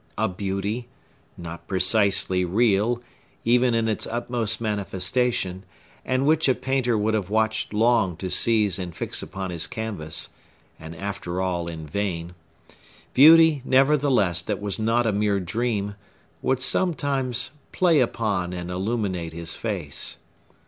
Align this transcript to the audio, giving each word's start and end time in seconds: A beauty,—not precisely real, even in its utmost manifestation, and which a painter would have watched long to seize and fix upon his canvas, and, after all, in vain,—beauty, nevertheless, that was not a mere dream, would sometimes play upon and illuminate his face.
A 0.17 0.27
beauty,—not 0.27 1.67
precisely 1.67 2.43
real, 2.43 3.03
even 3.45 3.75
in 3.75 3.87
its 3.87 4.07
utmost 4.07 4.59
manifestation, 4.59 5.61
and 6.03 6.25
which 6.25 6.49
a 6.49 6.55
painter 6.55 6.97
would 6.97 7.13
have 7.13 7.29
watched 7.29 7.71
long 7.71 8.17
to 8.17 8.31
seize 8.31 8.79
and 8.79 8.95
fix 8.95 9.21
upon 9.21 9.51
his 9.51 9.67
canvas, 9.67 10.29
and, 10.79 10.95
after 10.95 11.39
all, 11.39 11.67
in 11.67 11.85
vain,—beauty, 11.85 13.61
nevertheless, 13.63 14.41
that 14.41 14.59
was 14.59 14.79
not 14.79 15.05
a 15.05 15.11
mere 15.13 15.39
dream, 15.39 15.93
would 16.41 16.63
sometimes 16.63 17.51
play 17.71 17.99
upon 17.99 18.53
and 18.53 18.71
illuminate 18.71 19.33
his 19.33 19.55
face. 19.55 20.17